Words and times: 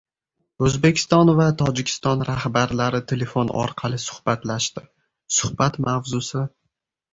O‘zbekiston 0.67 1.31
va 1.39 1.45
Tojikiston 1.59 2.23
rahbarlari 2.29 3.03
telefon 3.13 3.53
orqali 3.65 4.01
suhbatlashdi. 4.07 4.87
Suhbat 5.39 5.81
mavzusi... 5.91 6.47